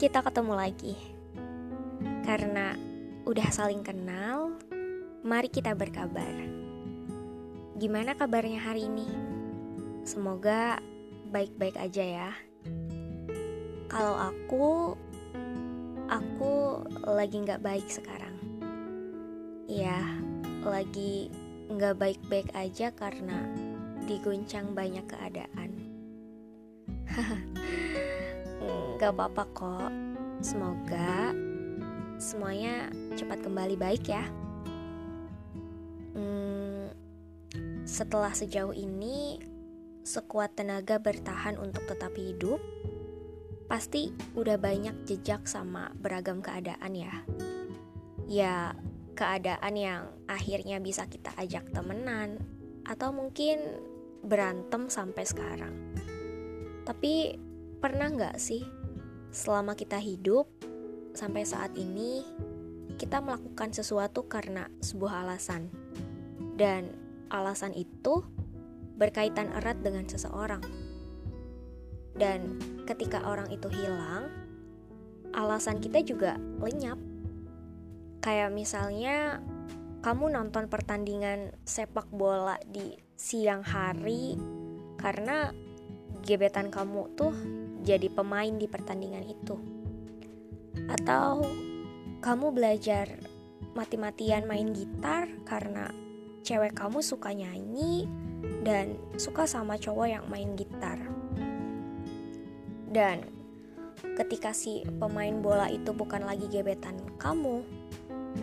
[0.00, 0.96] kita ketemu lagi.
[2.24, 2.72] Karena
[3.28, 4.56] udah saling kenal,
[5.20, 6.32] mari kita berkabar.
[7.76, 9.04] Gimana kabarnya hari ini?
[10.08, 10.80] Semoga
[11.28, 12.32] baik-baik aja ya.
[13.92, 14.96] Kalau aku,
[16.08, 18.40] aku lagi nggak baik sekarang.
[19.68, 20.00] Iya,
[20.64, 21.28] lagi
[21.68, 23.44] nggak baik-baik aja karena
[24.08, 25.70] diguncang banyak keadaan.
[29.00, 29.92] Gak apa-apa kok.
[30.44, 31.32] Semoga
[32.20, 34.28] semuanya cepat kembali baik ya.
[36.12, 36.92] Hmm,
[37.88, 39.40] setelah sejauh ini,
[40.04, 42.60] sekuat tenaga bertahan untuk tetap hidup,
[43.72, 47.24] pasti udah banyak jejak sama beragam keadaan ya.
[48.28, 48.76] Ya,
[49.16, 52.36] keadaan yang akhirnya bisa kita ajak temenan,
[52.84, 53.64] atau mungkin
[54.20, 55.72] berantem sampai sekarang.
[56.84, 57.40] Tapi
[57.80, 58.79] pernah nggak sih
[59.30, 60.50] selama kita hidup
[61.14, 62.22] sampai saat ini
[63.00, 65.72] kita melakukan sesuatu karena sebuah alasan.
[66.60, 66.92] Dan
[67.32, 68.20] alasan itu
[69.00, 70.60] berkaitan erat dengan seseorang.
[72.12, 74.28] Dan ketika orang itu hilang
[75.32, 77.00] alasan kita juga lenyap.
[78.20, 79.40] Kayak misalnya
[80.04, 84.36] kamu nonton pertandingan sepak bola di siang hari
[85.00, 85.48] karena
[86.22, 87.34] gebetan kamu tuh
[87.82, 89.56] jadi pemain di pertandingan itu.
[90.86, 91.44] Atau
[92.20, 93.08] kamu belajar
[93.72, 95.88] mati-matian main gitar karena
[96.44, 98.04] cewek kamu suka nyanyi
[98.60, 101.00] dan suka sama cowok yang main gitar.
[102.90, 103.22] Dan
[104.18, 107.62] ketika si pemain bola itu bukan lagi gebetan kamu,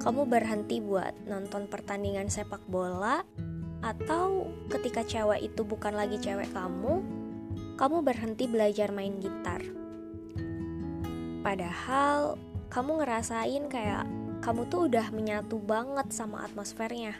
[0.00, 3.22] kamu berhenti buat nonton pertandingan sepak bola
[3.80, 7.00] atau ketika cewek itu bukan lagi cewek kamu,
[7.80, 9.64] kamu berhenti belajar main gitar.
[11.40, 12.36] Padahal
[12.68, 14.04] kamu ngerasain kayak
[14.44, 17.16] kamu tuh udah menyatu banget sama atmosfernya.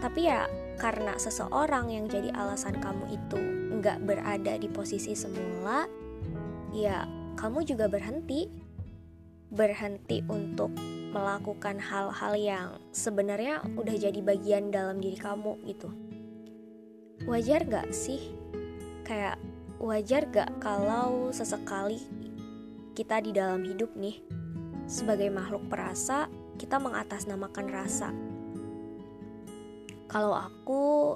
[0.00, 0.48] Tapi ya
[0.80, 3.38] karena seseorang yang jadi alasan kamu itu
[3.76, 5.84] nggak berada di posisi semula,
[6.72, 7.04] ya
[7.36, 8.48] kamu juga berhenti.
[9.48, 10.72] Berhenti untuk
[11.12, 15.88] melakukan hal-hal yang sebenarnya udah jadi bagian dalam diri kamu gitu.
[17.24, 18.36] Wajar gak sih?
[19.08, 19.40] Kayak
[19.78, 22.02] wajar gak kalau sesekali
[22.98, 24.18] kita di dalam hidup nih,
[24.90, 26.26] sebagai makhluk perasa,
[26.58, 28.10] kita mengatasnamakan rasa.
[30.10, 31.14] Kalau aku,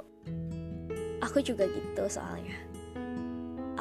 [1.19, 2.55] aku juga gitu soalnya.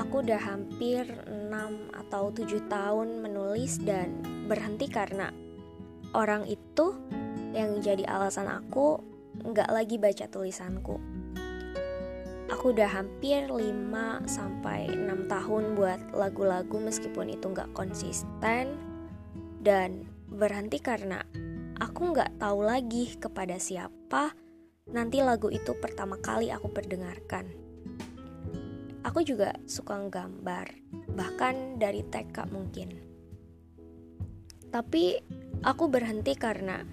[0.01, 4.17] Aku udah hampir 6 atau 7 tahun menulis dan
[4.49, 5.29] berhenti karena
[6.17, 6.97] orang itu
[7.51, 9.03] yang jadi alasan aku
[9.45, 11.10] nggak lagi baca tulisanku
[12.61, 18.77] aku udah hampir 5 sampai 6 tahun buat lagu-lagu meskipun itu nggak konsisten
[19.65, 21.25] dan berhenti karena
[21.81, 24.37] aku nggak tahu lagi kepada siapa
[24.93, 27.49] nanti lagu itu pertama kali aku perdengarkan.
[29.09, 30.69] Aku juga suka gambar,
[31.17, 32.93] bahkan dari TK mungkin.
[34.69, 35.17] Tapi
[35.65, 36.85] aku berhenti karena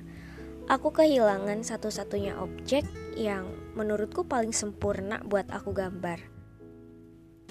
[0.68, 2.84] aku kehilangan satu-satunya objek
[3.16, 6.20] yang menurutku paling sempurna buat aku gambar.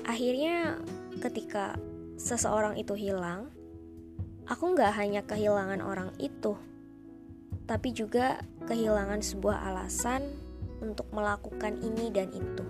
[0.05, 0.77] Akhirnya
[1.17, 1.81] ketika
[2.21, 3.49] seseorang itu hilang,
[4.45, 6.55] aku nggak hanya kehilangan orang itu,
[7.65, 8.37] tapi juga
[8.69, 10.21] kehilangan sebuah alasan
[10.77, 12.65] untuk melakukan ini dan itu.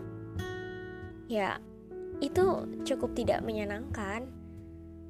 [1.28, 1.60] Ya,
[2.24, 4.32] itu cukup tidak menyenangkan,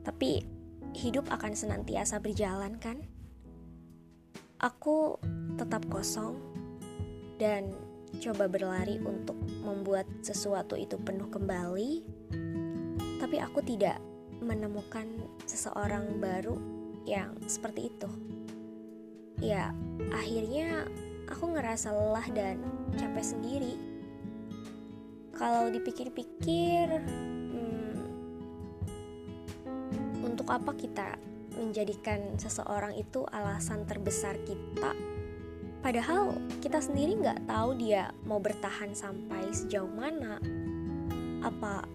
[0.01, 0.49] tapi
[0.97, 3.05] hidup akan senantiasa berjalan kan?
[4.57, 5.21] Aku
[5.53, 6.41] tetap kosong
[7.37, 7.69] dan
[8.17, 12.01] coba berlari untuk membuat sesuatu itu penuh kembali,
[13.21, 14.01] tapi aku tidak
[14.41, 15.05] menemukan
[15.45, 16.57] seseorang baru
[17.05, 18.09] yang seperti itu.
[19.45, 19.69] Ya,
[20.09, 20.89] akhirnya
[21.29, 22.57] aku ngerasa lelah dan
[22.97, 23.77] capek sendiri.
[25.37, 27.93] Kalau dipikir-pikir, hmm,
[30.25, 31.13] untuk apa kita
[31.57, 34.93] menjadikan seseorang itu alasan terbesar kita.
[35.81, 40.41] Padahal kita sendiri nggak tahu dia mau bertahan sampai sejauh mana.
[41.41, 41.85] Apa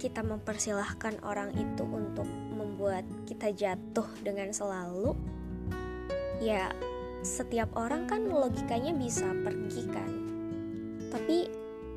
[0.00, 5.16] kita mempersilahkan orang itu untuk membuat kita jatuh dengan selalu?
[6.40, 6.72] Ya
[7.20, 10.12] setiap orang kan logikanya bisa pergi kan.
[11.12, 11.48] Tapi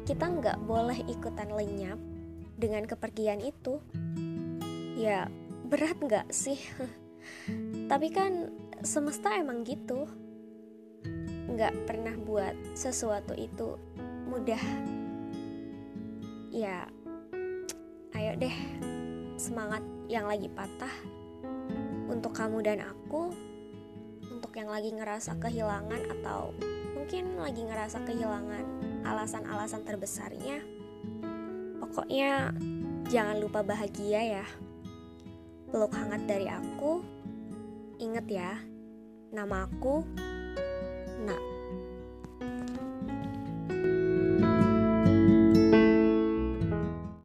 [0.04, 2.00] kita nggak boleh ikutan lenyap
[2.60, 3.80] dengan kepergian itu.
[4.96, 5.28] Ya
[5.68, 6.60] berat nggak sih
[7.88, 8.50] Tapi kan
[8.84, 10.08] semesta emang gitu.
[11.54, 13.78] Nggak pernah buat sesuatu itu
[14.26, 14.64] mudah.
[16.54, 16.86] Ya,
[18.14, 18.56] ayo deh,
[19.38, 20.94] semangat yang lagi patah.
[22.14, 23.34] untuk kamu dan aku,
[24.30, 26.54] untuk yang lagi ngerasa kehilangan atau
[26.94, 28.66] mungkin lagi ngerasa kehilangan
[29.04, 30.62] alasan-alasan terbesarnya,
[31.82, 32.54] pokoknya
[33.10, 34.46] jangan lupa bahagia ya.
[35.74, 37.02] Peluk hangat dari aku,
[38.14, 38.62] inget ya,
[39.34, 40.06] nama aku.